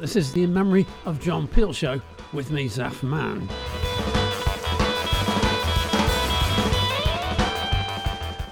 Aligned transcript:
This 0.00 0.16
is 0.16 0.32
the 0.32 0.42
In 0.42 0.52
Memory 0.52 0.86
of 1.04 1.20
John 1.20 1.46
Peel 1.46 1.72
show 1.72 2.00
with 2.32 2.50
me, 2.50 2.68
Zaf 2.68 3.02
Man. 3.02 3.48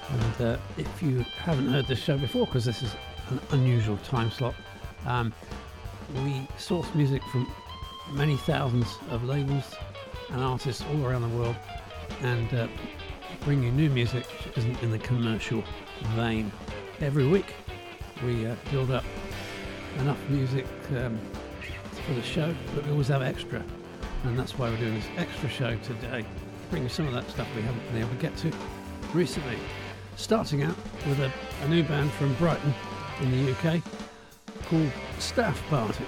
And 0.09 0.41
uh, 0.41 0.57
if 0.77 1.03
you 1.03 1.19
haven't 1.37 1.67
heard 1.69 1.87
this 1.87 1.99
show 1.99 2.17
before, 2.17 2.45
because 2.45 2.65
this 2.65 2.81
is 2.81 2.95
an 3.29 3.41
unusual 3.51 3.97
time 3.97 4.31
slot, 4.31 4.55
um, 5.05 5.33
we 6.15 6.47
source 6.57 6.87
music 6.95 7.21
from 7.31 7.51
many 8.11 8.37
thousands 8.37 8.87
of 9.09 9.23
labels 9.23 9.75
and 10.29 10.41
artists 10.41 10.83
all 10.91 11.05
around 11.05 11.21
the 11.23 11.37
world 11.37 11.55
and 12.21 12.53
uh, 12.53 12.67
bring 13.41 13.63
you 13.63 13.71
new 13.71 13.89
music 13.89 14.25
which 14.25 14.57
isn't 14.57 14.81
in 14.81 14.91
the 14.91 14.99
commercial 14.99 15.63
vein. 16.15 16.51
Every 16.99 17.27
week 17.27 17.53
we 18.23 18.45
uh, 18.45 18.55
build 18.71 18.91
up 18.91 19.03
enough 19.99 20.17
music 20.29 20.65
um, 20.97 21.19
for 22.05 22.13
the 22.13 22.21
show, 22.21 22.53
but 22.75 22.85
we 22.85 22.91
always 22.91 23.07
have 23.07 23.21
extra. 23.21 23.63
And 24.23 24.37
that's 24.37 24.57
why 24.57 24.69
we're 24.69 24.77
doing 24.77 24.95
this 24.95 25.07
extra 25.17 25.49
show 25.49 25.75
today, 25.77 26.25
bringing 26.69 26.89
some 26.89 27.07
of 27.07 27.13
that 27.13 27.29
stuff 27.29 27.47
we 27.55 27.61
haven't 27.61 27.85
been 27.91 28.01
able 28.01 28.09
to 28.09 28.15
get 28.15 28.35
to 28.37 28.51
recently. 29.13 29.57
Starting 30.15 30.63
out 30.63 30.75
with 31.07 31.19
a, 31.19 31.31
a 31.63 31.67
new 31.67 31.83
band 31.83 32.11
from 32.11 32.33
Brighton 32.35 32.73
in 33.21 33.31
the 33.31 33.51
UK 33.51 33.81
called 34.65 34.91
Staff 35.19 35.61
Party. 35.69 36.05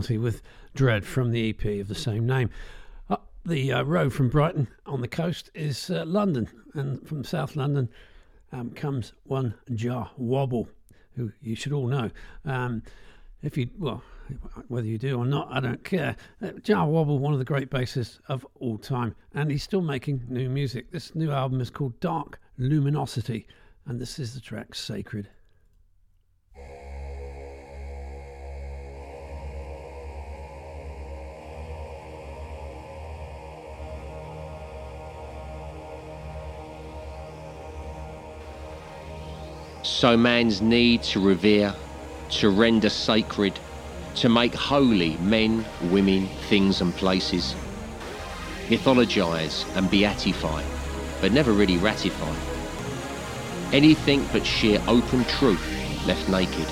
Party 0.00 0.16
with 0.16 0.40
Dread 0.74 1.04
from 1.04 1.30
the 1.30 1.50
EP 1.50 1.78
of 1.78 1.88
the 1.88 1.94
same 1.94 2.26
name. 2.26 2.48
Up 3.10 3.28
the 3.44 3.70
uh, 3.70 3.82
road 3.82 4.14
from 4.14 4.30
Brighton 4.30 4.66
on 4.86 5.02
the 5.02 5.08
coast 5.08 5.50
is 5.54 5.90
uh, 5.90 6.06
London, 6.06 6.48
and 6.72 7.06
from 7.06 7.22
South 7.22 7.54
London 7.54 7.86
um, 8.50 8.70
comes 8.70 9.12
one 9.24 9.52
Jah 9.74 10.10
Wobble, 10.16 10.68
who 11.16 11.32
you 11.42 11.54
should 11.54 11.74
all 11.74 11.86
know. 11.86 12.10
Um, 12.46 12.82
if 13.42 13.58
you, 13.58 13.68
well, 13.78 14.02
whether 14.68 14.86
you 14.86 14.96
do 14.96 15.18
or 15.18 15.26
not, 15.26 15.48
I 15.50 15.60
don't 15.60 15.84
care. 15.84 16.16
Uh, 16.40 16.52
Jah 16.62 16.86
Wobble, 16.86 17.18
one 17.18 17.34
of 17.34 17.38
the 17.38 17.44
great 17.44 17.68
bassists 17.68 18.20
of 18.28 18.46
all 18.54 18.78
time, 18.78 19.14
and 19.34 19.50
he's 19.50 19.62
still 19.62 19.82
making 19.82 20.22
new 20.30 20.48
music. 20.48 20.92
This 20.92 21.14
new 21.14 21.30
album 21.30 21.60
is 21.60 21.68
called 21.68 22.00
Dark 22.00 22.40
Luminosity, 22.56 23.46
and 23.84 24.00
this 24.00 24.18
is 24.18 24.32
the 24.32 24.40
track 24.40 24.74
Sacred. 24.74 25.28
So 40.00 40.16
man's 40.16 40.62
need 40.62 41.02
to 41.12 41.20
revere, 41.20 41.74
to 42.30 42.48
render 42.48 42.88
sacred, 42.88 43.60
to 44.14 44.30
make 44.30 44.54
holy 44.54 45.18
men, 45.18 45.62
women, 45.90 46.26
things 46.48 46.80
and 46.80 46.94
places. 46.94 47.54
Mythologize 48.68 49.66
and 49.76 49.88
beatify, 49.88 50.64
but 51.20 51.32
never 51.32 51.52
really 51.52 51.76
ratify. 51.76 52.34
Anything 53.74 54.26
but 54.32 54.46
sheer 54.46 54.82
open 54.88 55.22
truth 55.26 56.06
left 56.06 56.26
naked. 56.30 56.66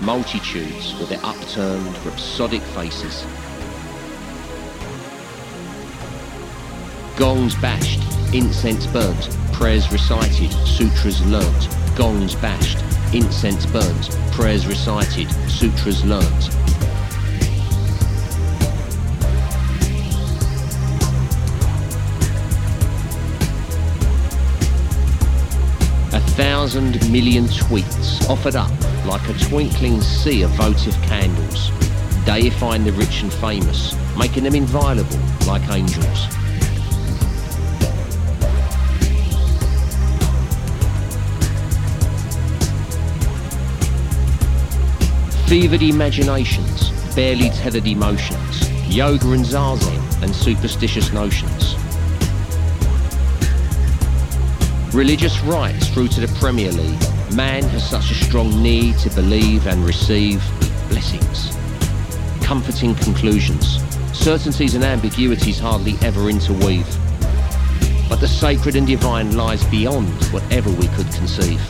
Multitudes 0.00 0.98
with 0.98 1.10
their 1.10 1.24
upturned, 1.24 1.96
rhapsodic 2.04 2.62
faces. 2.74 3.24
Gongs 7.16 7.54
bashed, 7.60 8.02
incense 8.34 8.88
burnt, 8.88 9.30
prayers 9.52 9.92
recited, 9.92 10.50
sutras 10.66 11.24
learnt, 11.26 11.81
gongs 11.96 12.34
bashed, 12.34 12.78
incense 13.14 13.66
burnt, 13.66 14.10
prayers 14.32 14.66
recited, 14.66 15.30
sutras 15.48 16.04
learnt. 16.04 16.48
A 26.14 26.20
thousand 26.34 27.10
million 27.10 27.44
tweets 27.44 28.28
offered 28.28 28.56
up 28.56 28.70
like 29.06 29.28
a 29.28 29.34
twinkling 29.34 30.00
sea 30.00 30.42
of 30.42 30.50
votive 30.50 30.94
candles, 31.02 31.70
deifying 32.24 32.84
the 32.84 32.92
rich 32.92 33.22
and 33.22 33.32
famous, 33.34 33.94
making 34.16 34.44
them 34.44 34.54
inviolable 34.54 35.18
like 35.46 35.68
angels. 35.70 36.41
Fevered 45.52 45.82
imaginations, 45.82 46.88
barely 47.14 47.50
tethered 47.50 47.86
emotions, 47.86 48.70
yoga 48.88 49.32
and 49.32 49.44
zazen 49.44 50.22
and 50.22 50.34
superstitious 50.34 51.12
notions. 51.12 51.74
Religious 54.94 55.38
rites 55.42 55.88
through 55.88 56.08
to 56.08 56.22
the 56.22 56.38
Premier 56.38 56.72
League, 56.72 57.34
man 57.34 57.62
has 57.64 57.86
such 57.86 58.10
a 58.10 58.14
strong 58.14 58.62
need 58.62 58.96
to 58.96 59.10
believe 59.10 59.66
and 59.66 59.84
receive 59.84 60.42
blessings. 60.88 61.54
Comforting 62.42 62.94
conclusions, 62.94 63.78
certainties 64.14 64.74
and 64.74 64.84
ambiguities 64.84 65.58
hardly 65.58 65.96
ever 66.00 66.30
interweave. 66.30 66.88
But 68.08 68.20
the 68.20 68.26
sacred 68.26 68.74
and 68.74 68.86
divine 68.86 69.36
lies 69.36 69.62
beyond 69.64 70.08
whatever 70.32 70.70
we 70.70 70.88
could 70.88 71.12
conceive. 71.12 71.60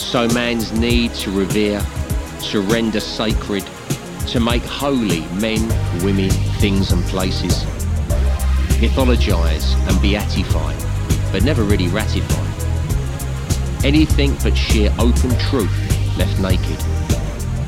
So 0.00 0.26
man's 0.28 0.72
need 0.72 1.14
to 1.14 1.30
revere, 1.30 1.80
to 2.50 2.60
render 2.62 2.98
sacred, 2.98 3.64
to 4.28 4.40
make 4.40 4.62
holy 4.64 5.20
men, 5.40 5.68
women, 6.02 6.30
things 6.58 6.90
and 6.90 7.04
places. 7.04 7.62
Mythologize 8.80 9.76
and 9.86 9.96
beatify, 9.98 10.74
but 11.30 11.44
never 11.44 11.62
really 11.62 11.86
ratify. 11.88 13.86
Anything 13.86 14.34
but 14.42 14.56
sheer 14.56 14.92
open 14.98 15.30
truth 15.38 16.18
left 16.18 16.40
naked. 16.40 16.82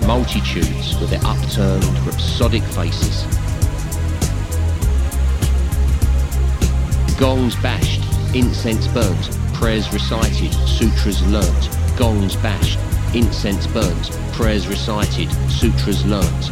Multitudes 0.04 0.98
with 0.98 1.10
their 1.10 1.24
upturned, 1.24 1.84
rhapsodic 2.04 2.64
faces. 2.64 3.22
Gongs 7.20 7.54
bashed, 7.62 8.02
incense 8.34 8.88
burnt, 8.88 9.30
prayers 9.54 9.92
recited, 9.92 10.52
sutras 10.66 11.24
learnt, 11.28 11.81
gongs 12.02 12.34
bashed, 12.34 12.80
incense 13.14 13.64
burnt, 13.68 14.10
prayers 14.32 14.66
recited, 14.66 15.30
sutras 15.48 16.04
learnt. 16.04 16.48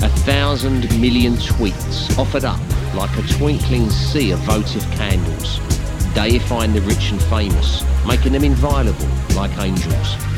A 0.00 0.08
thousand 0.20 0.88
million 1.00 1.32
tweets 1.34 2.16
offered 2.16 2.44
up 2.44 2.60
like 2.94 3.10
a 3.18 3.22
twinkling 3.22 3.90
sea 3.90 4.30
of 4.30 4.38
votive 4.40 4.88
candles, 4.92 5.58
deifying 6.14 6.72
the 6.72 6.82
rich 6.82 7.10
and 7.10 7.20
famous, 7.24 7.82
making 8.06 8.30
them 8.30 8.44
inviolable 8.44 9.08
like 9.34 9.58
angels. 9.58 10.29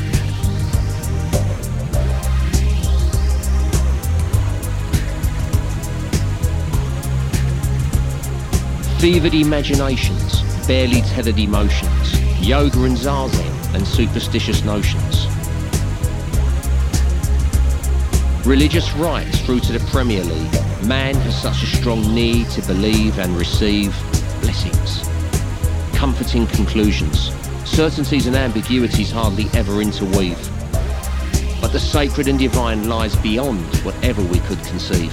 Fevered 9.03 9.33
imaginations, 9.33 10.41
barely 10.65 11.01
tethered 11.01 11.37
emotions, 11.37 12.39
yoga 12.39 12.85
and 12.85 12.95
zazen 12.95 13.75
and 13.75 13.85
superstitious 13.85 14.63
notions. 14.63 15.27
Religious 18.47 18.93
rites 18.93 19.41
through 19.41 19.59
to 19.59 19.73
the 19.73 19.85
Premier 19.91 20.23
League, 20.23 20.85
man 20.87 21.15
has 21.15 21.41
such 21.41 21.63
a 21.63 21.65
strong 21.65 22.15
need 22.15 22.47
to 22.51 22.61
believe 22.61 23.19
and 23.19 23.35
receive 23.35 23.93
blessings. 24.39 25.05
Comforting 25.93 26.47
conclusions, 26.47 27.33
certainties 27.65 28.27
and 28.27 28.37
ambiguities 28.37 29.11
hardly 29.11 29.47
ever 29.53 29.81
interweave. 29.81 30.39
But 31.59 31.73
the 31.73 31.79
sacred 31.81 32.29
and 32.29 32.39
divine 32.39 32.87
lies 32.87 33.17
beyond 33.17 33.65
whatever 33.83 34.23
we 34.23 34.39
could 34.39 34.63
conceive. 34.63 35.11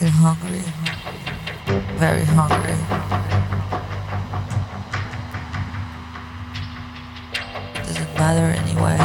Feel 0.00 0.08
hungry, 0.08 0.62
very 1.98 2.24
hungry. 2.24 2.72
It 7.74 7.86
doesn't 7.86 8.14
matter 8.14 8.46
anyway, 8.62 8.96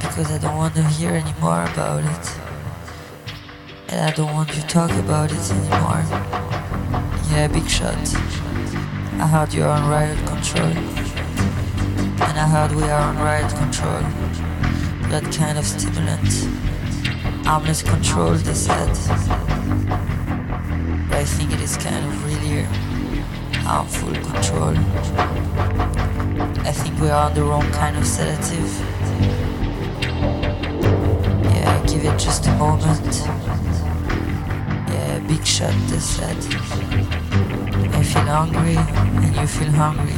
because 0.00 0.32
I 0.32 0.38
don't 0.38 0.56
want 0.56 0.74
to 0.76 0.82
hear 0.82 1.10
anymore 1.10 1.64
about 1.64 2.04
it. 2.04 2.38
And 3.90 4.00
I 4.00 4.12
don't 4.12 4.32
want 4.32 4.48
to 4.52 4.62
talk 4.66 4.90
about 4.92 5.30
it 5.30 5.50
anymore. 5.50 6.02
Yeah, 7.30 7.48
big 7.52 7.68
shot. 7.68 7.94
I 9.20 9.26
heard 9.26 9.52
you 9.52 9.64
are 9.64 9.68
on 9.68 9.90
riot 9.90 10.16
control. 10.26 10.72
And 12.28 12.38
I 12.38 12.48
heard 12.48 12.72
we 12.74 12.84
are 12.84 13.02
on 13.10 13.18
riot 13.18 13.54
control. 13.54 14.00
That 15.10 15.30
kind 15.36 15.58
of 15.58 15.66
stimulant. 15.66 16.48
Armless 17.46 17.82
control, 17.82 18.32
they 18.36 18.54
said. 18.54 20.03
I 21.24 21.26
think 21.26 21.52
it 21.54 21.60
is 21.62 21.78
kind 21.78 22.04
of 22.04 22.24
really 22.26 22.64
harmful 23.64 24.12
control. 24.12 24.76
I 26.66 26.70
think 26.70 27.00
we 27.00 27.08
are 27.08 27.30
on 27.30 27.34
the 27.34 27.42
wrong 27.42 27.66
kind 27.72 27.96
of 27.96 28.06
sedative. 28.06 28.70
Yeah, 31.48 31.82
give 31.86 32.04
it 32.04 32.18
just 32.18 32.46
a 32.46 32.52
moment. 32.56 33.14
Yeah, 34.92 35.18
big 35.26 35.46
shot, 35.46 35.72
they 35.88 35.98
said. 35.98 36.36
I 37.94 38.02
feel 38.02 38.28
hungry, 38.28 38.76
and 38.76 39.34
you 39.34 39.46
feel 39.46 39.72
hungry. 39.72 40.12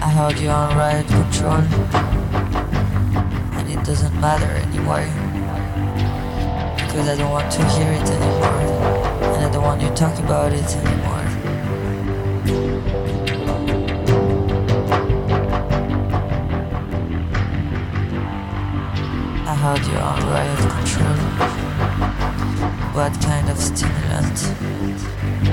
I 0.00 0.08
heard 0.10 0.38
you 0.38 0.50
on 0.50 0.76
riot 0.78 1.08
control, 1.08 1.64
and 3.58 3.68
it 3.68 3.82
doesn't 3.84 4.14
matter 4.20 4.46
anymore. 4.46 5.23
Because 6.94 7.08
I 7.08 7.16
don't 7.16 7.32
want 7.32 7.50
to 7.50 7.64
hear 7.70 7.90
it 7.90 8.08
anymore, 8.08 8.60
and 9.34 9.44
I 9.44 9.50
don't 9.52 9.64
want 9.64 9.82
you 9.82 9.88
to 9.88 9.94
talk 9.96 10.16
about 10.20 10.52
it 10.52 10.76
anymore. 10.76 11.24
I 19.44 19.54
heard 19.56 19.84
you 19.84 19.98
on 19.98 20.22
riot 20.30 20.60
control. 20.70 21.18
What 22.94 23.12
kind 23.20 23.50
of 23.50 23.58
stimulant? 23.58 24.38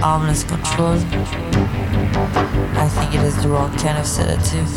Armless 0.03 0.43
control? 0.43 0.99
I 2.77 2.87
think 2.87 3.15
it 3.15 3.21
is 3.21 3.41
the 3.41 3.49
wrong 3.49 3.75
kind 3.77 3.97
of 3.97 4.05
sedative. 4.05 4.69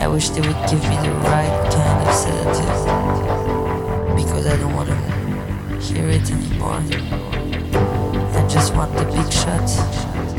I 0.00 0.08
wish 0.08 0.30
they 0.30 0.40
would 0.40 0.70
give 0.70 0.82
me 0.88 0.96
the 0.96 1.12
right 1.28 1.70
kind 1.70 2.08
of 2.08 2.14
sedative. 2.14 3.43
Because 4.16 4.46
I 4.46 4.56
don't 4.56 4.74
want 4.74 4.88
to 4.88 5.80
hear 5.80 6.08
it 6.08 6.30
anymore. 6.30 6.82
I 8.34 8.48
just 8.48 8.74
want 8.74 8.92
the 8.96 9.04
big 9.04 9.32
shot. 9.32 10.33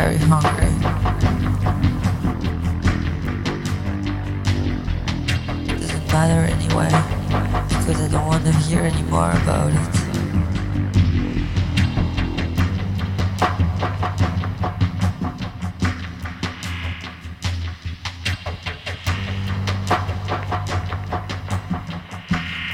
Very 0.00 0.16
hungry. 0.16 0.72
doesn't 5.78 6.06
matter 6.08 6.40
anyway 6.54 6.88
because 7.68 8.00
I 8.00 8.08
don't 8.10 8.26
want 8.26 8.44
to 8.46 8.52
hear 8.52 8.80
anymore 8.80 9.30
about 9.30 9.72
it. 9.72 9.92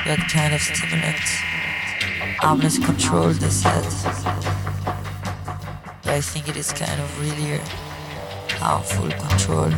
That 0.04 0.28
kind 0.30 0.54
of 0.54 0.61
stimulant, 0.61 1.16
armless 2.45 2.78
control, 2.78 3.30
they 3.30 3.49
said. 3.49 4.45
I 6.16 6.20
think 6.23 6.49
it 6.49 6.56
is 6.56 6.73
kind 6.73 6.99
of 6.99 7.20
really 7.20 7.61
harmful 8.52 9.11
control. 9.11 9.68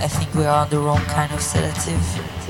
I 0.00 0.08
think 0.08 0.34
we 0.34 0.46
are 0.46 0.64
on 0.64 0.70
the 0.70 0.78
wrong 0.78 1.04
kind 1.12 1.30
of 1.30 1.42
sedative. 1.42 2.45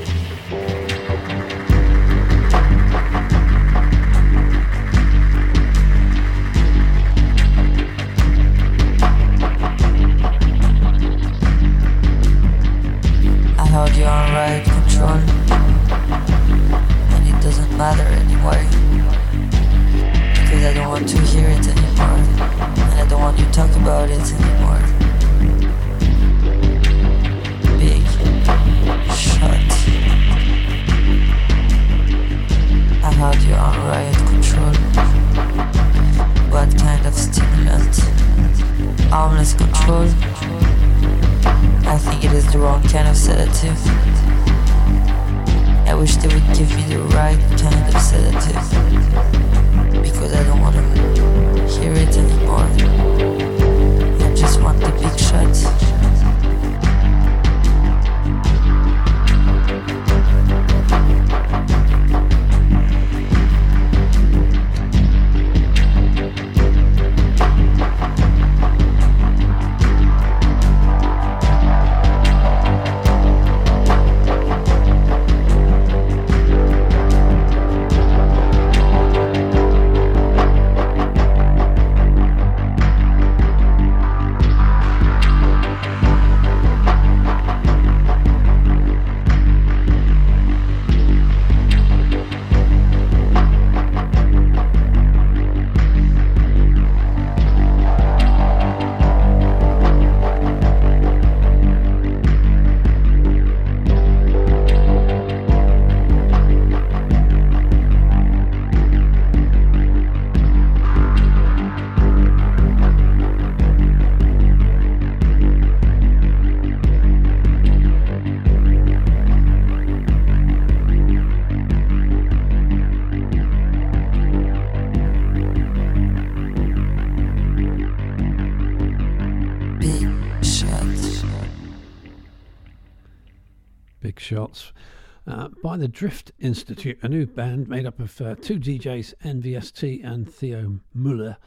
By 135.77 135.81
the 135.81 135.87
Drift 135.87 136.31
Institute, 136.39 136.97
a 137.03 137.07
new 137.07 137.27
band 137.27 137.67
made 137.67 137.85
up 137.85 137.99
of 137.99 138.19
uh, 138.19 138.33
two 138.41 138.57
DJs, 138.59 139.13
NVST 139.23 140.03
and 140.03 140.27
Theo 140.27 140.79
Muller, 140.95 141.37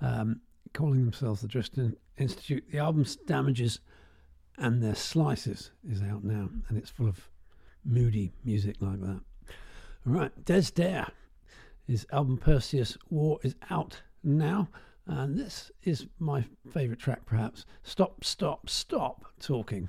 um, 0.00 0.42
calling 0.72 1.00
themselves 1.00 1.40
the 1.40 1.48
Drift 1.48 1.76
Institute. 2.16 2.62
The 2.70 2.78
album's 2.78 3.16
Damages 3.16 3.80
and 4.58 4.80
Their 4.80 4.94
Slices 4.94 5.72
is 5.90 6.02
out 6.02 6.22
now, 6.22 6.50
and 6.68 6.78
it's 6.78 6.88
full 6.88 7.08
of 7.08 7.28
moody 7.84 8.32
music 8.44 8.76
like 8.78 9.00
that. 9.00 9.22
All 10.06 10.12
right, 10.12 10.44
Dez 10.44 10.72
Dare. 10.72 11.08
His 11.88 12.06
album 12.12 12.36
Perseus 12.38 12.96
War 13.08 13.40
is 13.42 13.56
out 13.70 14.02
now. 14.22 14.68
And 15.04 15.36
this 15.36 15.72
is 15.82 16.06
my 16.20 16.44
favourite 16.72 17.00
track, 17.00 17.26
perhaps. 17.26 17.66
Stop, 17.82 18.22
stop, 18.22 18.70
stop 18.70 19.24
talking. 19.40 19.88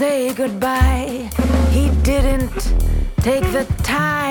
Say 0.00 0.32
goodbye. 0.32 1.28
He 1.72 1.90
didn't 2.02 2.48
take 3.18 3.44
the 3.52 3.66
time 3.82 4.29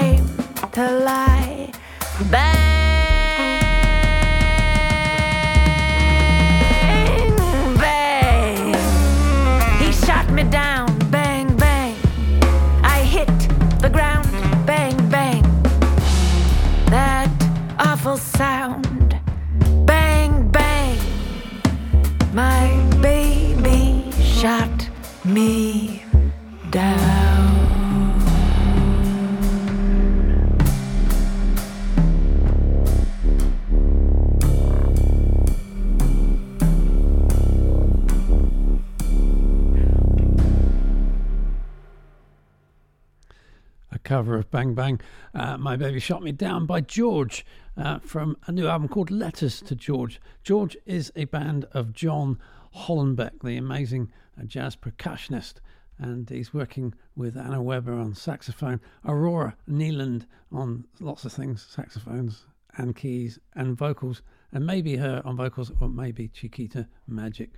Baby 45.80 46.02
Shot 46.02 46.22
Me 46.22 46.34
Down 46.34 46.66
by 46.66 46.82
George 46.82 47.46
uh, 47.78 48.00
from 48.00 48.36
a 48.48 48.52
new 48.52 48.68
album 48.68 48.90
called 48.90 49.10
Letters 49.10 49.62
to 49.62 49.76
George. 49.76 50.20
George 50.44 50.76
is 50.86 51.10
a 51.16 51.24
band 51.24 51.64
of 51.72 51.94
John 51.94 52.38
Hollenbeck, 52.76 53.42
the 53.42 53.56
amazing 53.56 54.12
uh, 54.38 54.44
jazz 54.44 54.76
percussionist, 54.76 55.62
and 55.98 56.30
he's 56.30 56.54
working 56.54 56.94
with 57.16 57.38
Anna 57.38 57.64
Webber 57.64 57.94
on 57.94 58.14
saxophone, 58.14 58.82
Aurora 59.06 59.56
Nealand 59.70 60.26
on 60.52 60.86
lots 61.00 61.24
of 61.24 61.32
things, 61.32 61.66
saxophones 61.70 62.46
and 62.76 62.94
keys 62.94 63.40
and 63.56 63.78
vocals, 63.78 64.22
and 64.52 64.66
maybe 64.66 64.98
her 64.98 65.22
on 65.24 65.38
vocals 65.38 65.72
or 65.80 65.88
maybe 65.88 66.28
Chiquita 66.28 66.90
Magic. 67.08 67.52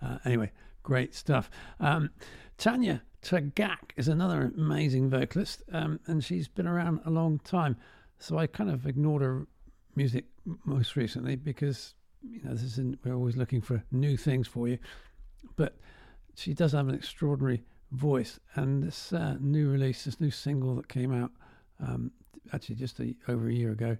Uh, 0.00 0.18
anyway, 0.24 0.52
great 0.84 1.16
stuff. 1.16 1.50
Um, 1.80 2.10
Tanya 2.58 3.02
Tagaq 3.22 3.92
is 3.96 4.08
another 4.08 4.52
amazing 4.56 5.10
vocalist, 5.10 5.62
um, 5.72 6.00
and 6.06 6.22
she's 6.22 6.48
been 6.48 6.66
around 6.66 7.00
a 7.04 7.10
long 7.10 7.38
time. 7.40 7.76
So 8.18 8.38
I 8.38 8.46
kind 8.46 8.70
of 8.70 8.86
ignored 8.86 9.22
her 9.22 9.46
music 9.94 10.24
most 10.64 10.96
recently 10.96 11.36
because 11.36 11.94
you 12.22 12.40
know 12.42 12.52
this 12.52 12.62
isn't, 12.62 12.98
we're 13.04 13.14
always 13.14 13.36
looking 13.36 13.60
for 13.60 13.82
new 13.90 14.16
things 14.16 14.46
for 14.46 14.68
you. 14.68 14.78
But 15.56 15.76
she 16.34 16.54
does 16.54 16.72
have 16.72 16.88
an 16.88 16.94
extraordinary 16.94 17.62
voice, 17.92 18.38
and 18.54 18.82
this 18.82 19.12
uh, 19.12 19.36
new 19.40 19.70
release, 19.70 20.04
this 20.04 20.20
new 20.20 20.30
single 20.30 20.74
that 20.76 20.88
came 20.88 21.12
out 21.12 21.30
um, 21.80 22.10
actually 22.52 22.76
just 22.76 23.00
a, 23.00 23.14
over 23.28 23.48
a 23.48 23.52
year 23.52 23.72
ago, 23.72 23.96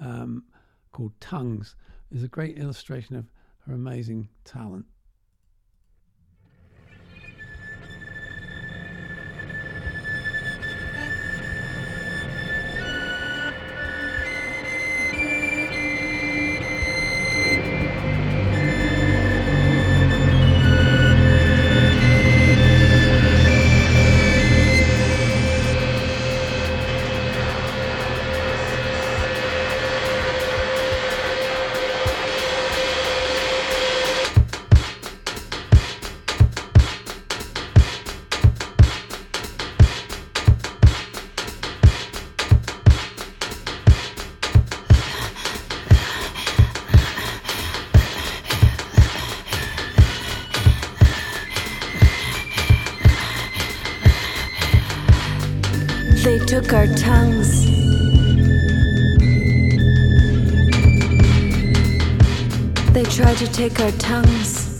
um, 0.00 0.44
called 0.92 1.12
Tongues, 1.20 1.74
is 2.10 2.22
a 2.22 2.28
great 2.28 2.58
illustration 2.58 3.16
of 3.16 3.26
her 3.66 3.74
amazing 3.74 4.28
talent. 4.44 4.86
Take 63.52 63.78
our 63.80 63.90
tongues. 63.92 64.78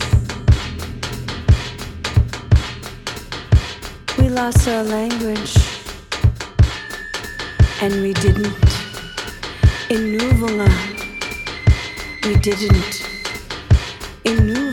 We 4.17 4.29
lost 4.29 4.67
our 4.67 4.83
language. 4.83 5.55
And 7.81 8.01
we 8.01 8.13
didn't. 8.13 8.55
In 9.89 10.17
Nuvula. 10.17 10.69
We 12.23 12.35
didn't. 12.37 13.07
In. 14.23 14.63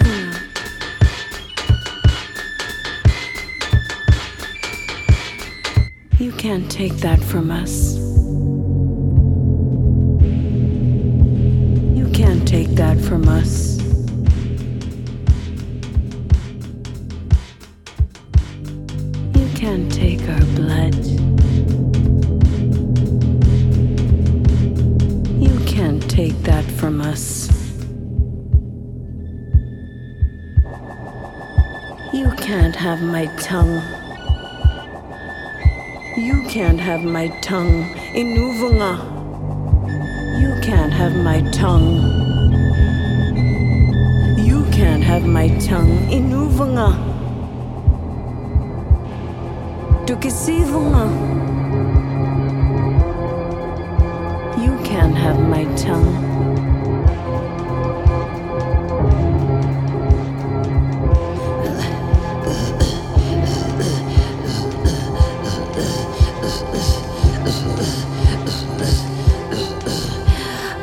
You 6.18 6.32
can't 6.32 6.70
take 6.70 6.94
that 6.98 7.18
from 7.18 7.50
us. 7.50 7.99
Can't 19.60 19.92
take 19.92 20.26
our 20.26 20.46
blood. 20.56 20.94
You 25.36 25.54
can't 25.66 26.00
take 26.10 26.32
that 26.44 26.64
from 26.64 27.02
us. 27.02 27.50
You 32.10 32.30
can't 32.38 32.74
have 32.74 33.02
my 33.02 33.26
tongue. 33.36 33.82
You 36.16 36.42
can't 36.48 36.80
have 36.80 37.02
my 37.02 37.28
tongue. 37.42 37.84
Inuvunga. 38.14 38.96
You 40.40 40.58
can't 40.62 40.94
have 40.94 41.14
my 41.16 41.42
tongue. 41.50 41.96
You 44.38 44.64
can't 44.72 45.04
have 45.04 45.26
my 45.26 45.48
tongue. 45.58 45.98
Inuvunga. 46.08 47.09
Tukisivunga. 50.10 51.06
You 54.58 54.76
can't 54.82 55.14
have 55.14 55.38
my 55.38 55.62
tongue. 55.76 56.10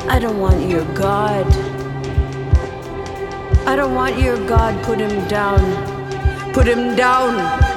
I 0.08 0.18
don't 0.18 0.40
want 0.40 0.66
your 0.70 0.86
God. 0.94 1.44
I 3.66 3.76
don't 3.76 3.94
want 3.94 4.18
your 4.18 4.38
God. 4.48 4.82
Put 4.84 4.98
him 4.98 5.28
down. 5.28 5.60
Put 6.54 6.66
him 6.66 6.96
down. 6.96 7.67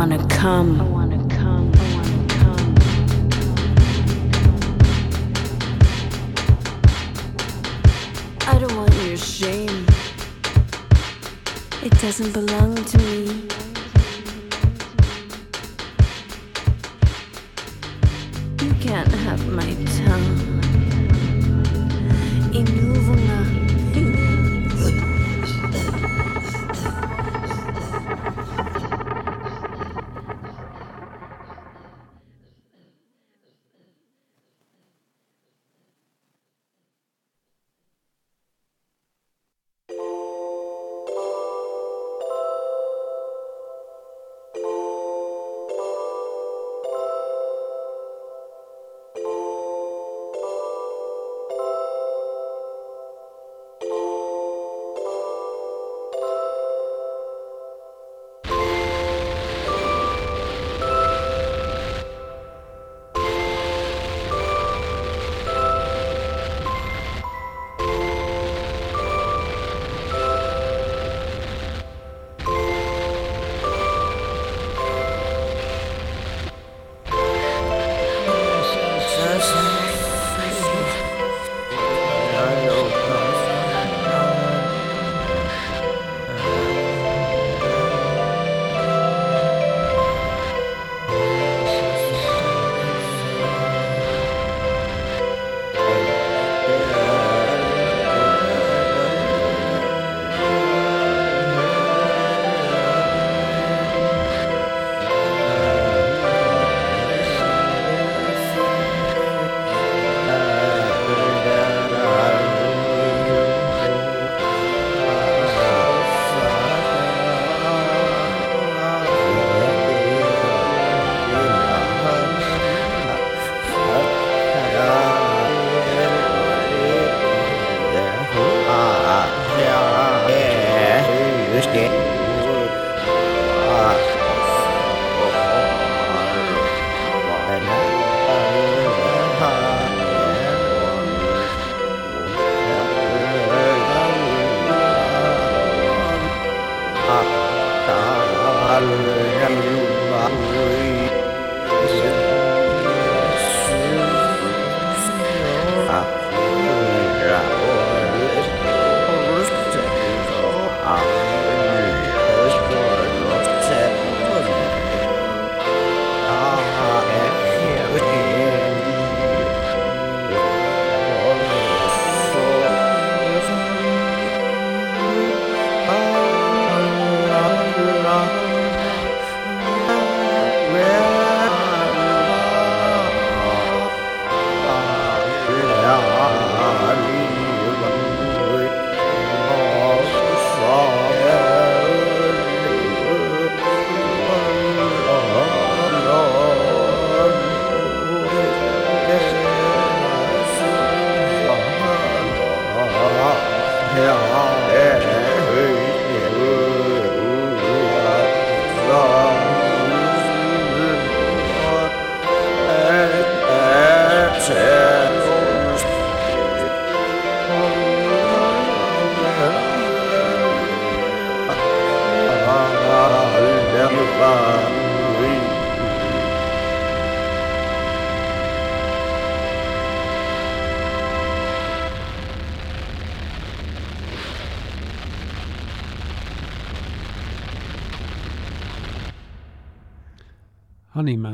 Wanna 0.00 0.26
come. 0.28 0.80
I 0.80 0.84
wanna 0.84 1.09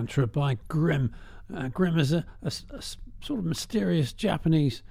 Mantra 0.07 0.29
by 0.29 0.57
Grim. 0.69 1.13
Uh, 1.53 1.67
Grim 1.67 1.99
is 1.99 2.13
a, 2.13 2.25
a, 2.45 2.53
a, 2.71 2.81
sort 3.21 3.41
of 3.41 3.45
mysterious 3.45 4.13
Japanese 4.13 4.85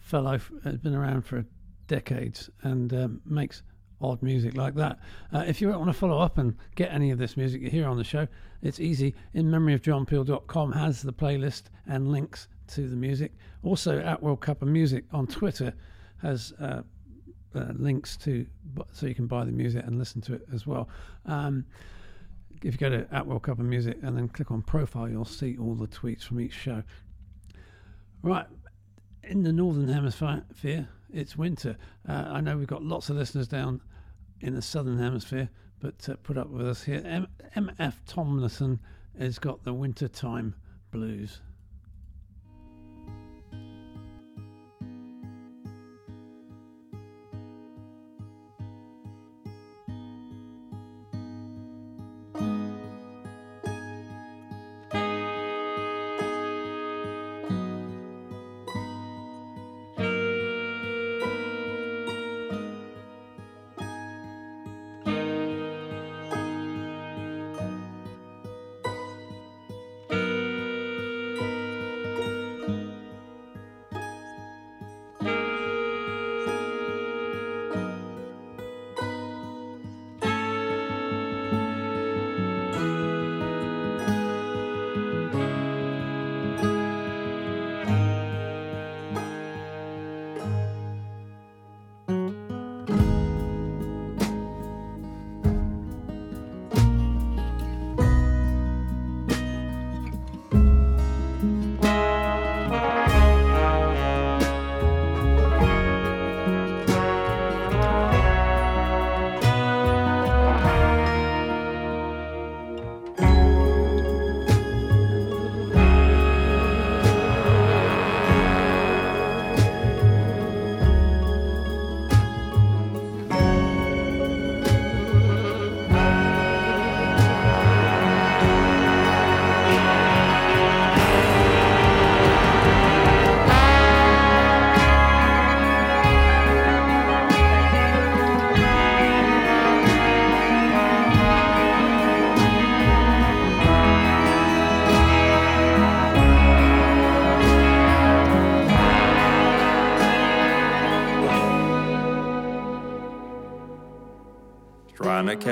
fellow, 0.00 0.40
has 0.64 0.76
been 0.78 0.92
around 0.92 1.22
for 1.22 1.44
decades 1.86 2.50
and 2.62 2.92
um, 2.92 3.20
makes 3.24 3.62
odd 4.00 4.20
music 4.24 4.56
like 4.56 4.74
that. 4.74 4.98
Uh, 5.32 5.44
if 5.46 5.60
you 5.60 5.68
want 5.68 5.86
to 5.86 5.92
follow 5.92 6.18
up 6.18 6.38
and 6.38 6.56
get 6.74 6.92
any 6.92 7.12
of 7.12 7.18
this 7.18 7.36
music 7.36 7.62
you 7.62 7.70
hear 7.70 7.86
on 7.86 7.96
the 7.96 8.02
show, 8.02 8.26
it's 8.60 8.80
easy. 8.80 9.14
In 9.34 9.46
memoryofjohnpeel.com 9.46 10.72
has 10.72 11.00
the 11.00 11.12
playlist 11.12 11.66
and 11.86 12.10
links 12.10 12.48
to 12.66 12.88
the 12.88 12.96
music. 12.96 13.34
Also, 13.62 14.00
at 14.00 14.20
World 14.20 14.40
Cup 14.40 14.62
of 14.62 14.68
Music 14.68 15.04
on 15.12 15.28
Twitter 15.28 15.72
has 16.22 16.52
uh, 16.58 16.82
uh, 17.54 17.72
links 17.76 18.16
to 18.16 18.44
so 18.92 19.06
you 19.06 19.14
can 19.14 19.28
buy 19.28 19.44
the 19.44 19.52
music 19.52 19.84
and 19.86 19.96
listen 19.96 20.20
to 20.22 20.34
it 20.34 20.42
as 20.52 20.66
well. 20.66 20.88
Um, 21.24 21.66
if 22.62 22.74
you 22.74 22.78
go 22.78 22.90
to 22.90 23.06
at 23.14 23.26
World 23.26 23.42
Cup 23.42 23.58
of 23.58 23.64
Music 23.64 23.98
and 24.02 24.16
then 24.16 24.28
click 24.28 24.50
on 24.50 24.62
profile, 24.62 25.08
you'll 25.08 25.24
see 25.24 25.56
all 25.58 25.74
the 25.74 25.86
tweets 25.86 26.22
from 26.22 26.40
each 26.40 26.52
show. 26.52 26.82
Right, 28.22 28.46
in 29.22 29.42
the 29.42 29.52
northern 29.52 29.88
hemisphere, 29.88 30.88
it's 31.12 31.36
winter. 31.36 31.76
Uh, 32.08 32.24
I 32.28 32.40
know 32.40 32.56
we've 32.56 32.66
got 32.66 32.82
lots 32.82 33.10
of 33.10 33.16
listeners 33.16 33.48
down 33.48 33.80
in 34.40 34.54
the 34.54 34.62
southern 34.62 34.98
hemisphere, 34.98 35.48
but 35.80 36.08
uh, 36.08 36.16
put 36.22 36.36
up 36.38 36.48
with 36.48 36.66
us 36.66 36.84
here. 36.84 37.02
M- 37.04 37.28
MF 37.56 37.94
Tomlinson 38.06 38.80
has 39.18 39.38
got 39.38 39.64
the 39.64 39.72
wintertime 39.72 40.54
blues. 40.90 41.40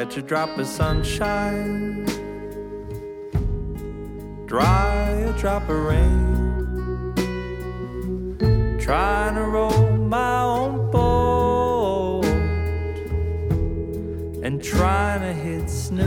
Catch 0.05 0.19
a 0.19 0.23
drop 0.23 0.59
of 0.59 0.67
sunshine, 0.67 2.05
dry 4.45 5.09
a 5.13 5.33
drop 5.39 5.63
of 5.63 5.79
rain, 5.79 7.15
trying 8.79 9.35
to 9.35 9.45
roll 9.45 9.97
my 9.97 10.43
own 10.43 10.91
boat 10.91 12.27
and 14.45 14.63
trying 14.63 15.21
to 15.23 15.33
hit 15.33 15.71
snooze. 15.71 16.05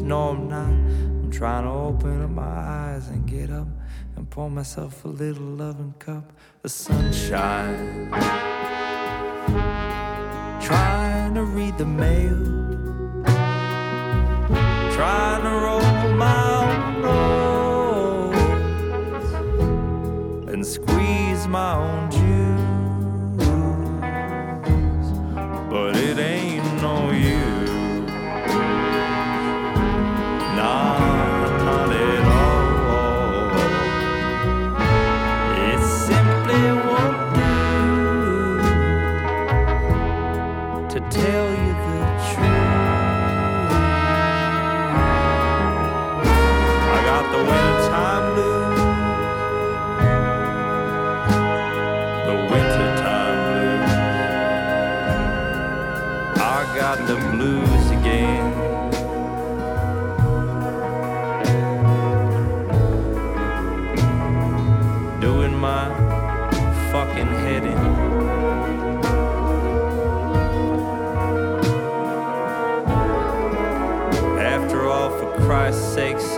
No, 0.00 0.30
I'm 0.30 0.48
not. 0.48 0.70
I'm 0.70 1.30
trying 1.30 1.64
to 1.64 1.70
open 1.70 2.22
up 2.22 2.30
my 2.30 2.42
eyes 2.42 3.06
and 3.08 3.28
get 3.28 3.50
up 3.50 3.68
and 4.16 4.30
pour 4.30 4.48
myself 4.48 5.04
a 5.04 5.08
little 5.08 5.44
loving 5.44 5.92
cup 5.98 6.32
of 6.64 6.70
sunshine 6.70 8.59
trying 10.70 11.34
to 11.34 11.42
read 11.42 11.76
the 11.78 11.84
mail, 11.84 12.38
trying 14.94 15.42
to 15.42 15.50
roll 15.66 15.82
my 16.14 16.42
own 16.62 17.02
notes 17.02 18.38
and 20.52 20.64
squeeze 20.64 21.48
my 21.48 21.74
own 21.74 22.08
juice, 22.08 22.29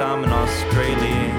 I'm 0.03 0.25
an 0.25 0.33
Australian. 0.33 1.31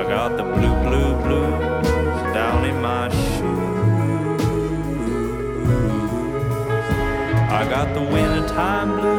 I 0.00 0.02
got 0.04 0.36
the 0.36 0.42
blue, 0.42 0.76
blue, 0.86 1.14
blues 1.22 2.34
down 2.34 2.66
in 2.66 2.80
my 2.82 3.08
shoes. 3.08 4.42
I 7.58 7.66
got 7.70 7.94
the 7.94 8.02
wintertime 8.02 9.00
blues. 9.00 9.11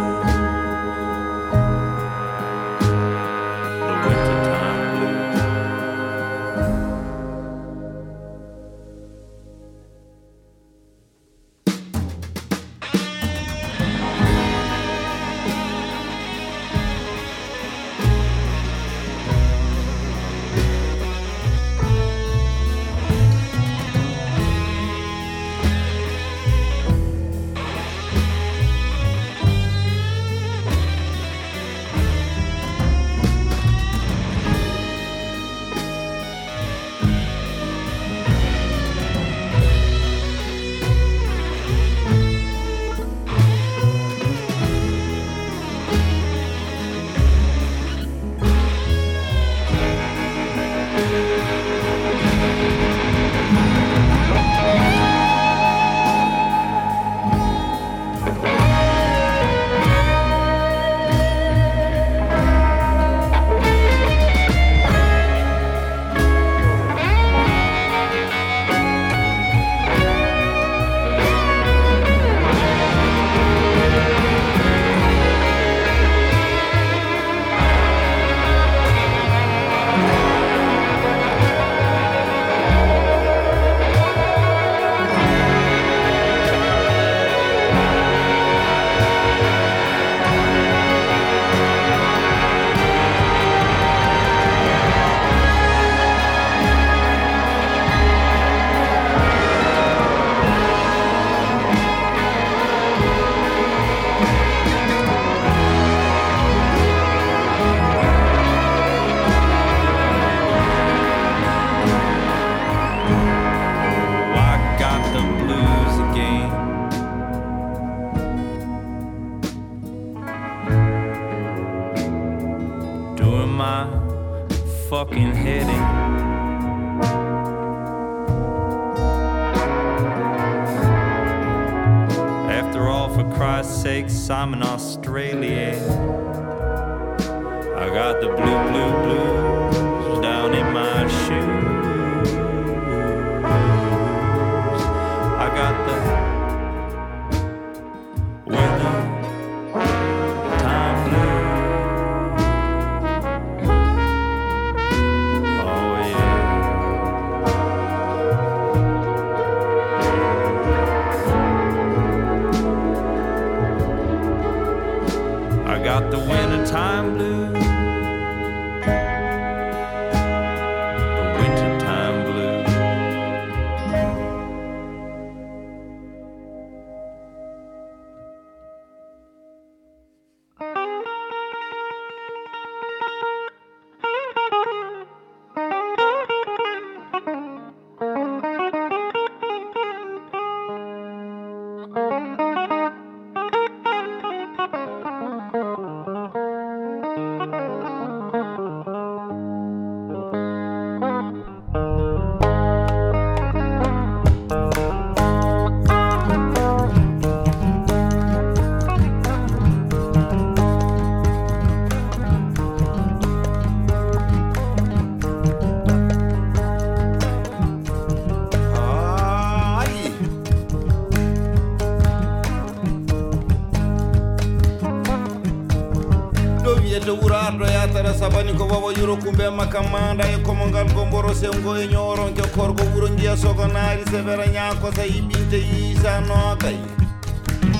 kumbe 229.24 229.50
makamanda 229.50 230.24
e 230.32 230.38
komongal 230.44 230.88
gomboro 230.94 231.34
sengo 231.34 231.78
e 231.78 231.88
ñoron 231.88 232.34
ke 232.36 232.42
korgo 232.56 232.84
wuro 232.94 233.08
jiya 233.16 233.38
sogonaari 233.38 234.04
severa 234.12 234.46
ñakosa 234.46 235.04
yiɓinte 235.06 235.58
yiisa 235.58 236.22
nokay 236.28 236.78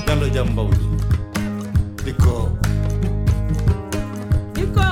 gallo 0.06 0.26
jam 0.34 0.48
mbawdi 0.52 0.86
dikko 2.04 2.48
dikko 4.54 4.86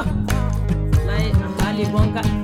nayi 1.07 1.33
haali 1.59 1.85
bonka. 1.93 2.42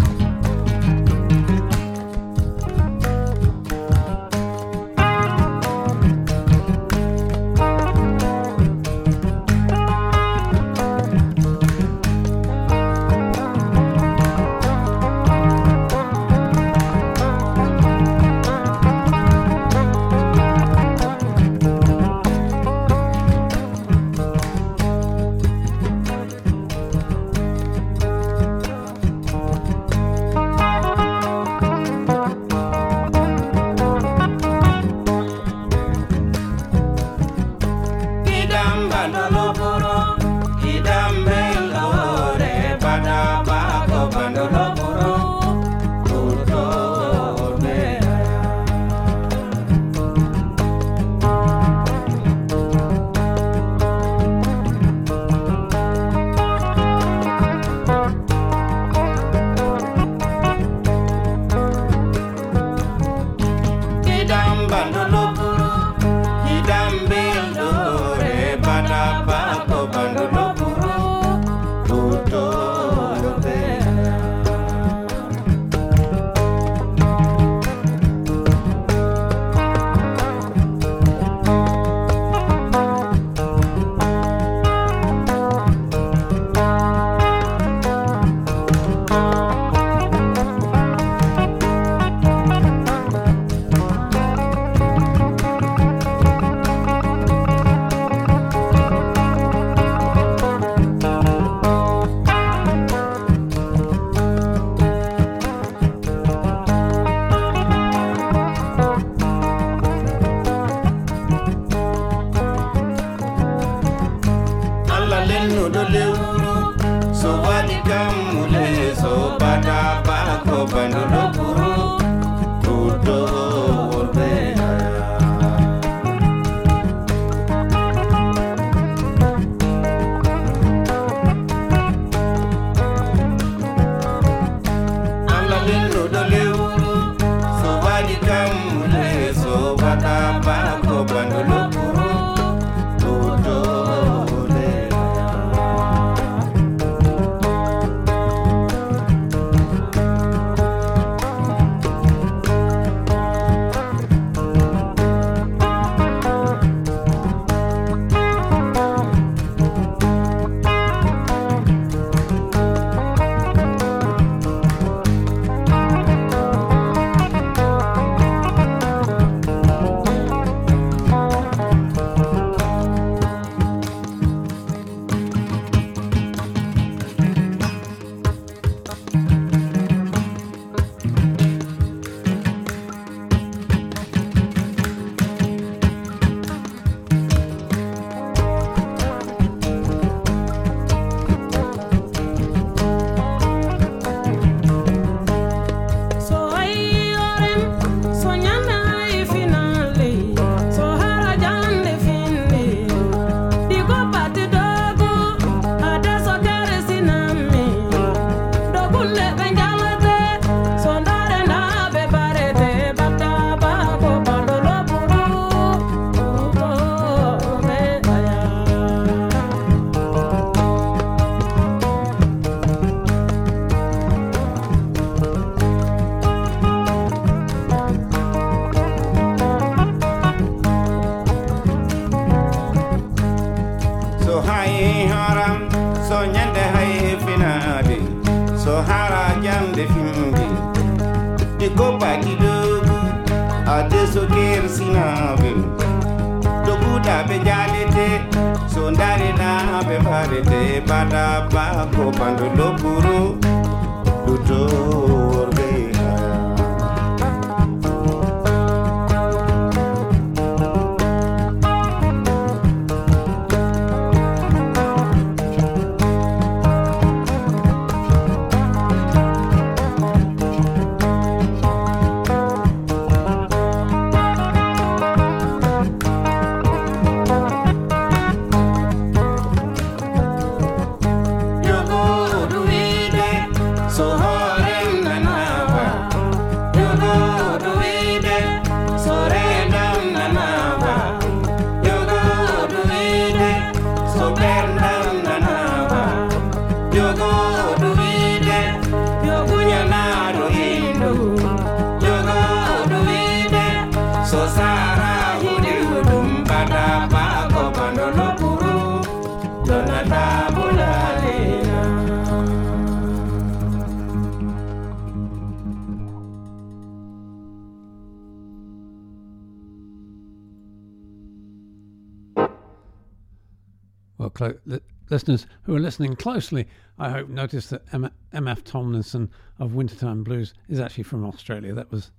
Clo- 324.39 324.59
li- 324.67 324.81
listeners 325.11 325.47
who 325.63 325.75
are 325.75 325.81
listening 325.81 326.15
closely, 326.15 326.69
I 326.97 327.11
hope 327.11 327.29
noticed 327.29 327.71
that 327.71 327.85
MF 327.87 328.63
Tomlinson 328.63 329.33
of 329.59 329.75
Wintertime 329.75 330.23
Blues 330.23 330.55
is 330.69 330.79
actually 330.79 331.03
from 331.03 331.25
Australia. 331.25 331.75
That 331.75 331.91
was 331.91 332.13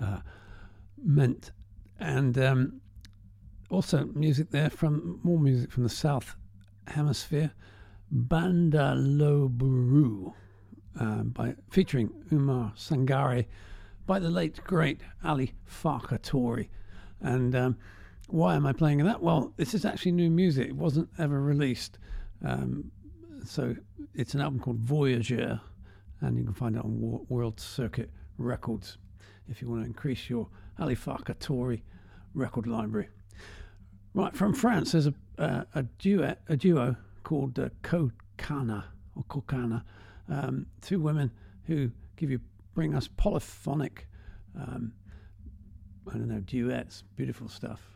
uh, 0.00 0.20
meant, 0.96 1.50
and 2.00 2.38
um, 2.38 2.80
also 3.68 4.06
music 4.14 4.52
there 4.52 4.70
from 4.70 5.20
more 5.22 5.38
music 5.38 5.70
from 5.70 5.82
the 5.82 5.90
South 5.90 6.34
Hemisphere, 6.86 7.52
Bandolobourou, 8.10 10.32
um, 10.98 11.28
by 11.28 11.56
featuring 11.68 12.08
Oumou 12.30 12.74
Sangaré, 12.74 13.44
by 14.06 14.18
the 14.18 14.30
late 14.30 14.64
great 14.64 15.02
Ali 15.22 15.52
Farka 15.68 16.18
Touré, 16.18 16.68
and. 17.20 17.54
Um, 17.54 17.76
why 18.26 18.54
am 18.54 18.66
I 18.66 18.72
playing 18.72 19.04
that? 19.04 19.22
Well, 19.22 19.52
this 19.56 19.74
is 19.74 19.84
actually 19.84 20.12
new 20.12 20.30
music. 20.30 20.68
It 20.68 20.76
wasn't 20.76 21.08
ever 21.18 21.40
released. 21.40 21.98
Um, 22.44 22.90
so 23.44 23.74
it's 24.14 24.34
an 24.34 24.40
album 24.40 24.60
called 24.60 24.78
Voyager, 24.78 25.60
and 26.20 26.36
you 26.36 26.44
can 26.44 26.54
find 26.54 26.76
it 26.76 26.84
on 26.84 27.00
Wo- 27.00 27.26
World 27.28 27.60
Circuit 27.60 28.10
Records 28.38 28.98
if 29.48 29.62
you 29.62 29.68
want 29.68 29.82
to 29.82 29.86
increase 29.86 30.28
your 30.28 30.48
Ali 30.78 30.96
Farka 30.96 31.34
Touré 31.36 31.82
record 32.34 32.66
library. 32.66 33.08
Right, 34.14 34.34
from 34.34 34.54
France, 34.54 34.92
there's 34.92 35.06
a, 35.06 35.14
uh, 35.38 35.64
a, 35.74 35.82
duet, 35.82 36.40
a 36.48 36.56
duo 36.56 36.96
called 37.22 37.58
uh, 37.58 37.68
Cocanha, 37.82 38.84
or 39.14 39.24
Cocanha, 39.24 39.82
um, 40.28 40.66
two 40.80 41.00
women 41.00 41.30
who 41.64 41.90
give 42.16 42.30
you, 42.30 42.40
bring 42.74 42.94
us 42.94 43.08
polyphonic, 43.16 44.08
um, 44.58 44.92
I 46.08 46.12
don't 46.12 46.28
know, 46.28 46.40
duets, 46.40 47.04
beautiful 47.14 47.48
stuff. 47.48 47.95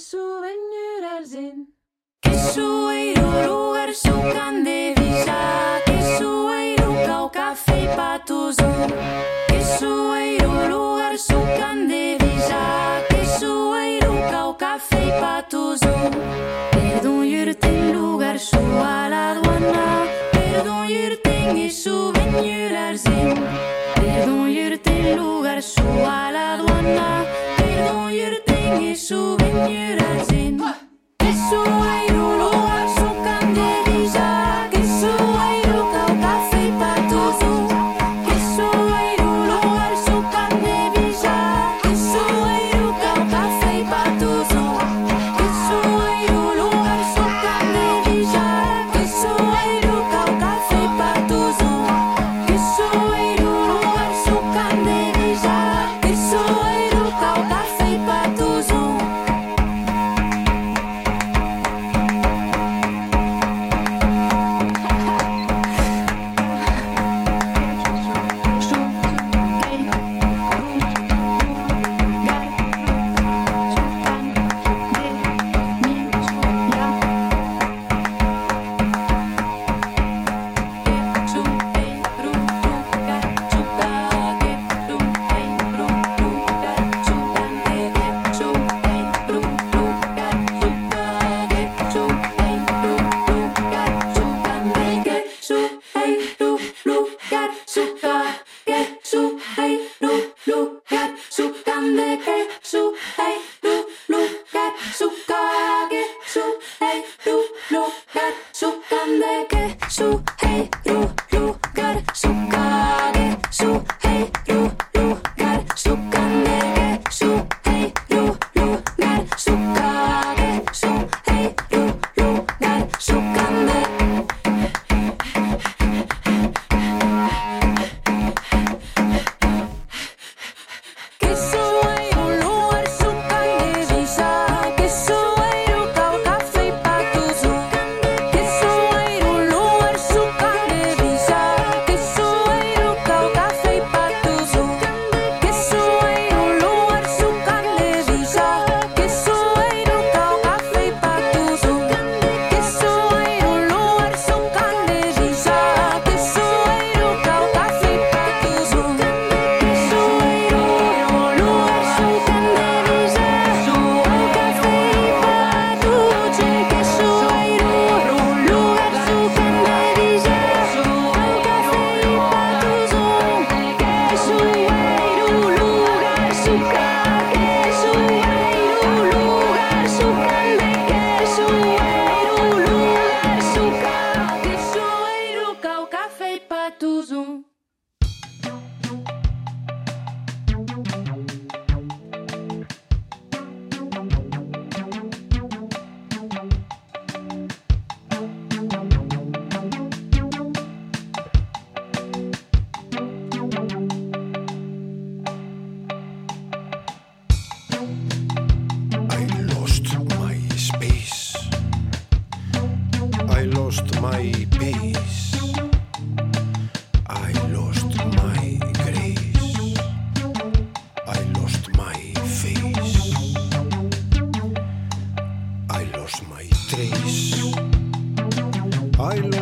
suvenir 0.00 1.24
sind. 1.24 1.68
Kesueiru 2.22 3.28
lugar 3.46 3.92
sukan 3.94 4.64
de 4.64 4.94
visa 4.96 5.40
Kesueiru 5.86 6.92
kau 7.06 7.28
kafe 7.28 7.80
patuzu 7.96 8.70
Kesueiru 9.48 10.52
lugar 10.72 11.16
sukan 11.18 11.88
de 11.88 12.16
visa 12.20 12.64
Kesueiru 13.10 14.14
kau 14.32 14.50
kafe 14.56 15.04
patuzu 15.20 15.94
Perdon 16.72 17.24
yurten 17.24 17.92
lugar 17.92 18.38
su 18.38 18.60
a 18.60 19.08
la 19.12 19.30
aduana. 19.32 20.06
Perdon 20.32 20.88
yurten 20.88 21.56
y 21.56 21.70
suvenir 21.70 22.96
zin 22.96 23.34
Perdon 23.96 24.48
yurten 24.48 25.16
lugar 25.16 25.62
su 25.62 25.88
a 26.04 26.32
la 26.32 26.54
aduana. 26.54 27.24
Perdon 27.56 28.49
Bring 28.70 28.92
it, 28.92 28.98
souvenir 28.98 29.98
as 29.98 30.30
in. 30.30 30.62
It's 31.18 32.19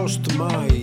gosto 0.08 0.34
mais. 0.38 0.77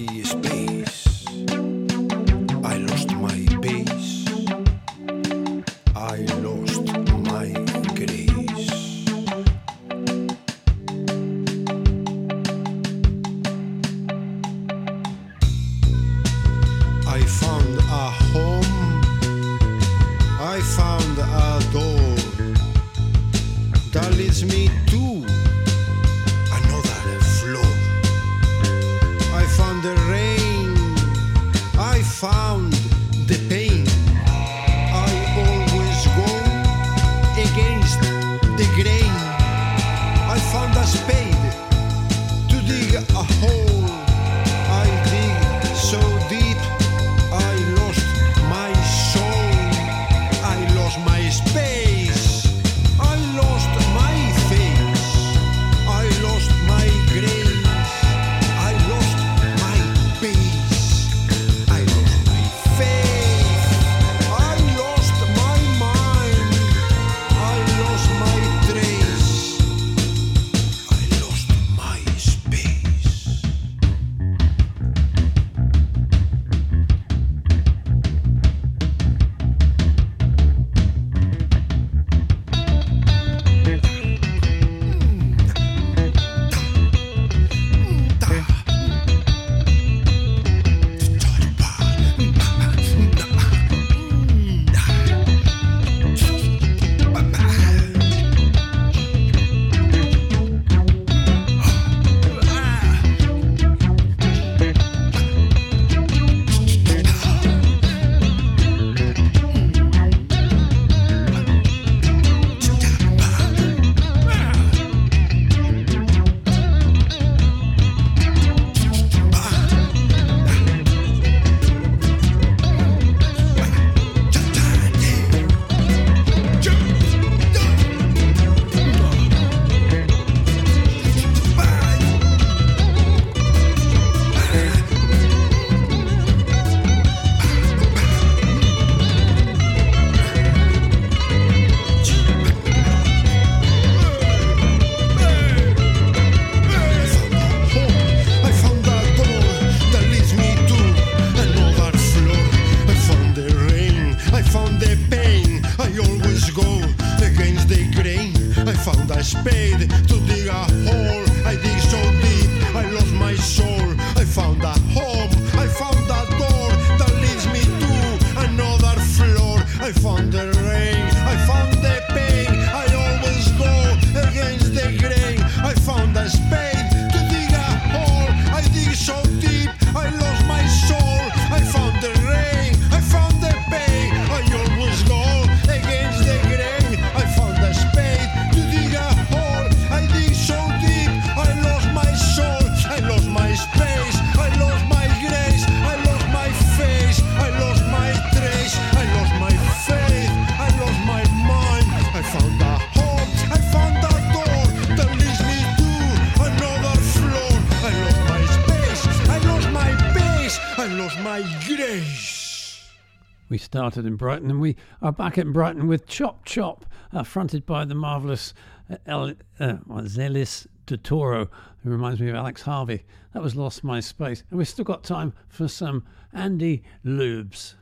Started 213.76 214.06
in 214.06 214.16
Brighton 214.16 214.50
and 214.50 214.62
we 214.62 214.74
are 215.02 215.12
back 215.12 215.38
in 215.38 215.52
Brighton 215.52 215.86
with 215.86 216.08
Chop 216.08 216.46
Chop, 216.46 216.86
uh, 217.12 217.24
fronted 217.24 217.66
by 217.66 217.84
the 217.84 217.94
marvellous 217.94 218.54
uh, 218.90 218.96
El, 219.06 219.34
uh, 219.60 219.76
Zelis 220.04 220.66
de 220.86 220.96
Toro, 220.96 221.50
who 221.84 221.90
reminds 221.90 222.22
me 222.22 222.30
of 222.30 222.36
Alex 222.36 222.62
Harvey. 222.62 223.04
That 223.34 223.44
was 223.44 223.54
Lost 223.54 223.84
My 223.84 224.00
Space. 224.00 224.46
And 224.50 224.58
we've 224.58 224.70
still 224.70 224.86
got 224.86 225.04
time 225.04 225.34
for 225.50 225.68
some 225.68 226.06
Andy 226.32 226.84
Lubes. 227.04 227.74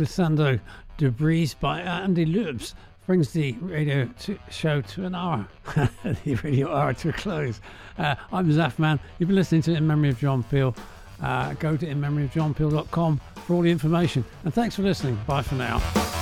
Glissando 0.00 0.58
Debris 0.96 1.52
by 1.60 1.80
Andy 1.82 2.24
Lubes 2.24 2.72
brings 3.06 3.32
the 3.32 3.52
radio 3.60 4.08
to 4.20 4.38
show 4.50 4.80
to 4.80 5.04
an 5.04 5.14
hour, 5.14 5.46
the 6.24 6.36
radio 6.36 6.74
hour 6.74 6.94
to 6.94 7.10
a 7.10 7.12
close. 7.12 7.60
Uh, 7.98 8.14
I'm 8.32 8.50
Zaf 8.50 8.78
Man. 8.78 8.98
You've 9.18 9.28
been 9.28 9.36
listening 9.36 9.60
to 9.62 9.74
In 9.74 9.86
Memory 9.86 10.08
of 10.08 10.18
John 10.18 10.42
Peel. 10.44 10.74
Uh, 11.22 11.52
go 11.54 11.76
to 11.76 11.86
inmemoryofjohnpeel.com 11.86 13.20
for 13.44 13.54
all 13.54 13.60
the 13.60 13.70
information. 13.70 14.24
And 14.44 14.54
thanks 14.54 14.74
for 14.74 14.82
listening. 14.82 15.18
Bye 15.26 15.42
for 15.42 15.56
now. 15.56 16.19